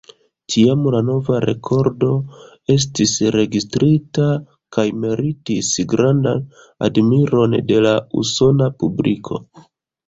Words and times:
Tiam 0.51 0.85
la 0.93 1.01
nova 1.09 1.41
rekordo 1.43 2.09
estis 2.77 3.13
registrita 3.37 4.27
kaj 4.77 4.87
meritis 5.05 5.71
grandan 5.95 6.45
admiron 6.91 7.59
de 7.73 7.83
la 7.89 7.95
usona 8.27 8.75
publiko. 8.83 9.45